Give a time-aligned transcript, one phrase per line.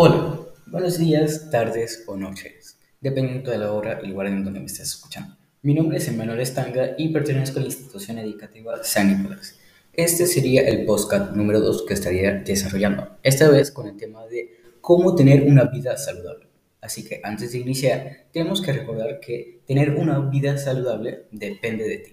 [0.00, 4.66] Hola, buenos días, tardes o noches, dependiendo de la hora y lugar en donde me
[4.66, 5.36] estés escuchando.
[5.62, 9.58] Mi nombre es Emanuel Estanga y pertenezco a la institución educativa San Nicolás.
[9.92, 14.76] Este sería el podcast número 2 que estaría desarrollando, esta vez con el tema de
[14.80, 16.46] cómo tener una vida saludable.
[16.80, 21.98] Así que antes de iniciar, tenemos que recordar que tener una vida saludable depende de
[21.98, 22.12] ti.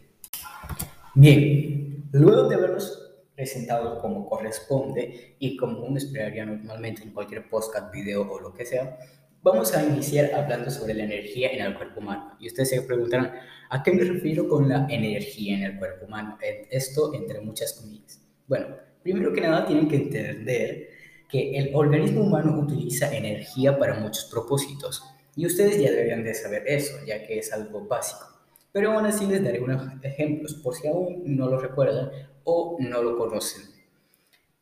[1.14, 3.05] Bien, luego de habernos
[3.36, 8.66] presentado como corresponde y como uno esperaría normalmente en cualquier podcast, video o lo que
[8.66, 8.98] sea,
[9.42, 12.36] vamos a iniciar hablando sobre la energía en el cuerpo humano.
[12.40, 13.34] Y ustedes se preguntarán,
[13.70, 16.38] ¿a qué me refiero con la energía en el cuerpo humano?
[16.72, 18.22] Esto entre muchas comillas.
[18.48, 18.68] Bueno,
[19.04, 20.90] primero que nada tienen que entender
[21.30, 25.04] que el organismo humano utiliza energía para muchos propósitos.
[25.36, 28.26] Y ustedes ya deberían de saber eso, ya que es algo básico.
[28.72, 32.10] Pero aún así les daré unos ejemplos por si aún no lo recuerdan
[32.46, 33.64] o no lo conocen.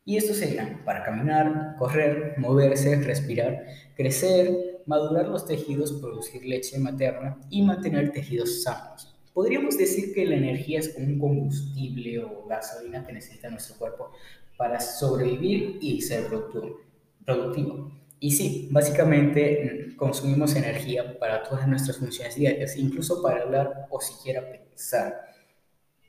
[0.04, 3.64] Y estos serían para caminar, correr, moverse, respirar,
[3.96, 9.16] crecer, madurar los tejidos, producir leche materna y mantener tejidos sanos.
[9.32, 14.10] Podríamos decir que la energía es como un combustible o gasolina que necesita nuestro cuerpo
[14.56, 16.28] para sobrevivir y ser
[17.24, 17.90] productivo.
[18.20, 24.00] Y sí, básicamente mm, consumimos energía para todas nuestras funciones diarias, incluso para hablar o
[24.00, 25.33] siquiera pensar.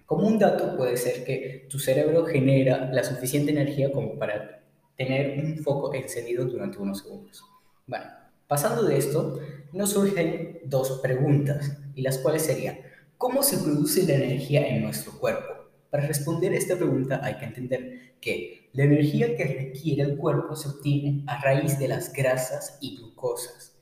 [0.06, 4.64] Como un dato puede ser que tu cerebro genera la suficiente energía como para
[4.95, 7.44] tener un foco encendido durante unos segundos.
[7.88, 8.06] Bueno,
[8.47, 9.39] pasando de esto,
[9.73, 12.78] nos surgen dos preguntas, y las cuales serían,
[13.17, 15.53] ¿cómo se produce la energía en nuestro cuerpo?
[15.89, 20.69] Para responder esta pregunta hay que entender que la energía que requiere el cuerpo se
[20.69, 23.75] obtiene a raíz de las grasas y glucosas.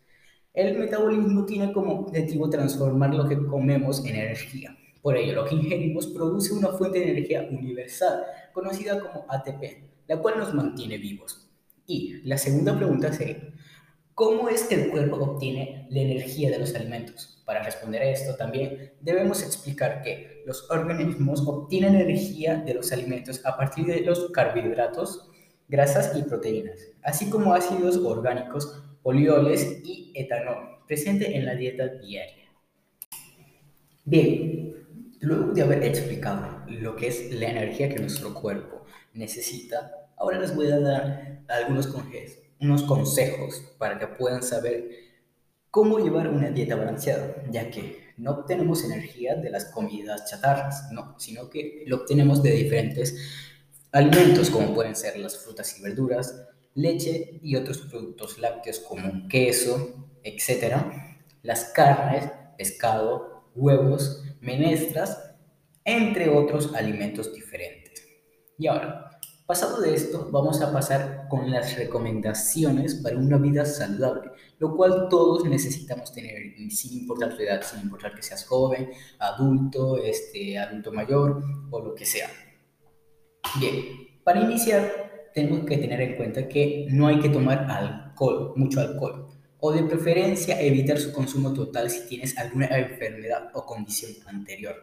[0.54, 4.78] El metabolismo tiene como objetivo transformar lo que comemos en energía.
[5.04, 8.23] Por ello, lo que ingerimos produce una fuente de energía universal,
[8.54, 11.46] conocida como ATP, la cual nos mantiene vivos.
[11.86, 13.54] Y la segunda pregunta sería,
[14.14, 17.44] ¿cómo es que el cuerpo obtiene la energía de los alimentos?
[17.46, 23.46] Para responder a esto también debemos explicar que los organismos obtienen energía de los alimentos
[23.46, 25.30] a partir de los carbohidratos,
[25.68, 32.46] grasas y proteínas, así como ácidos orgánicos, polioles y etanol, presente en la dieta diaria.
[34.06, 34.83] Bien,
[35.23, 40.53] Luego de haber explicado lo que es la energía que nuestro cuerpo necesita, ahora les
[40.53, 44.89] voy a dar algunos consejos, unos consejos para que puedan saber
[45.72, 51.16] cómo llevar una dieta balanceada, ya que no obtenemos energía de las comidas chatarras, no,
[51.17, 53.16] sino que lo obtenemos de diferentes
[53.94, 60.09] alimentos como pueden ser las frutas y verduras, leche y otros productos lácteos como queso,
[60.22, 60.75] etc.
[61.44, 65.36] Las carnes, pescado, huevos, menestras,
[65.86, 68.06] entre otros alimentos diferentes.
[68.58, 69.09] Y ahora,
[69.46, 75.08] pasado de esto, vamos a pasar con las recomendaciones para una vida saludable, lo cual
[75.09, 80.91] todos necesitamos tener, sin importar tu edad, sin importar que seas joven, adulto, este, adulto
[80.91, 82.30] mayor o lo que sea.
[83.59, 83.75] Bien,
[84.24, 89.34] para iniciar, tenemos que tener en cuenta que no hay que tomar alcohol, mucho alcohol
[89.66, 94.75] o de preferencia evitar su consumo total si tienes alguna enfermedad o condición anterior.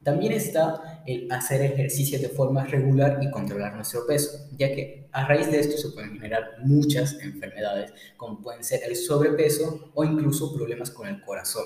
[0.00, 5.26] También está el hacer ejercicio de forma regular y controlar nuestro peso, ya que a
[5.26, 10.54] raíz de esto se pueden generar muchas enfermedades, como pueden ser el sobrepeso o incluso
[10.54, 11.64] problemas con el corazón.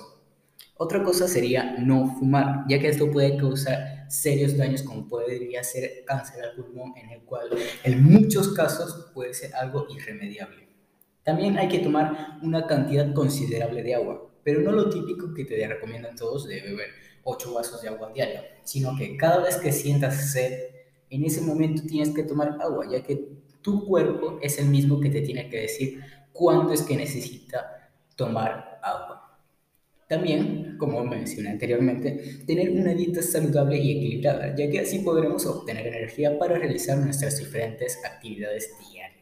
[0.78, 6.04] Otra cosa sería no fumar, ya que esto puede causar serios daños como podría ser
[6.06, 7.50] cáncer al pulmón, en el cual
[7.84, 10.61] en muchos casos puede ser algo irremediable.
[11.24, 15.66] También hay que tomar una cantidad considerable de agua, pero no lo típico que te
[15.66, 16.88] recomiendan todos de beber
[17.24, 20.52] 8 vasos de agua diario, sino que cada vez que sientas sed,
[21.10, 23.28] en ese momento tienes que tomar agua, ya que
[23.60, 26.00] tu cuerpo es el mismo que te tiene que decir
[26.32, 29.38] cuándo es que necesita tomar agua.
[30.08, 35.86] También, como mencioné anteriormente, tener una dieta saludable y equilibrada, ya que así podremos obtener
[35.86, 39.21] energía para realizar nuestras diferentes actividades diarias.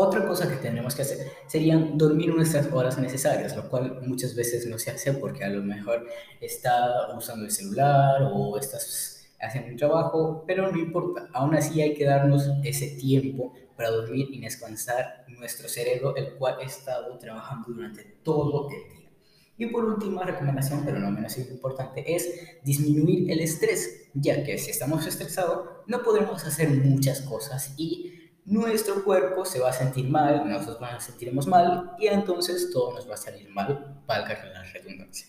[0.00, 4.64] Otra cosa que tenemos que hacer sería dormir nuestras horas necesarias, lo cual muchas veces
[4.68, 6.06] no se hace porque a lo mejor
[6.40, 11.94] está usando el celular o estás haciendo un trabajo, pero no importa, aún así hay
[11.94, 17.66] que darnos ese tiempo para dormir y descansar nuestro cerebro, el cual ha estado trabajando
[17.66, 19.10] durante todo el día.
[19.56, 24.70] Y por última recomendación, pero no menos importante, es disminuir el estrés, ya que si
[24.70, 28.17] estamos estresados no podremos hacer muchas cosas y
[28.48, 33.08] nuestro cuerpo se va a sentir mal, nosotros nos sentiremos mal y entonces todo nos
[33.08, 35.28] va a salir mal, valga la redundancia.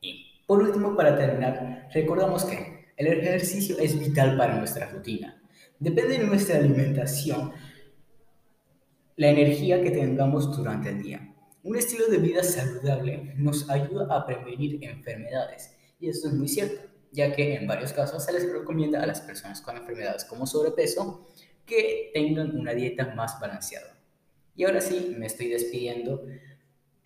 [0.00, 5.42] Y por último, para terminar, recordamos que el ejercicio es vital para nuestra rutina.
[5.80, 7.52] Depende de nuestra alimentación
[9.16, 11.34] la energía que tengamos durante el día.
[11.64, 16.80] Un estilo de vida saludable nos ayuda a prevenir enfermedades y esto es muy cierto,
[17.10, 21.26] ya que en varios casos se les recomienda a las personas con enfermedades como sobrepeso
[21.66, 23.98] que tengan una dieta más balanceada.
[24.54, 26.24] Y ahora sí, me estoy despidiendo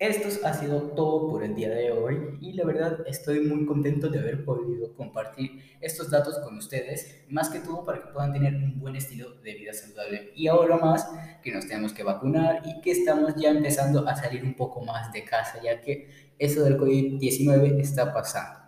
[0.01, 4.09] esto ha sido todo por el día de hoy y la verdad estoy muy contento
[4.09, 8.55] de haber podido compartir estos datos con ustedes, más que todo para que puedan tener
[8.55, 10.31] un buen estilo de vida saludable.
[10.35, 11.07] Y ahora más
[11.43, 15.13] que nos tenemos que vacunar y que estamos ya empezando a salir un poco más
[15.13, 18.59] de casa, ya que eso del COVID-19 está pasando.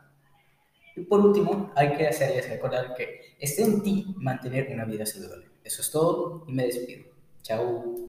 [0.96, 5.53] Y por último, hay que hacerles recordar que está en ti mantener una vida saludable.
[5.64, 7.06] Eso es todo y me despido.
[7.42, 7.96] Chao.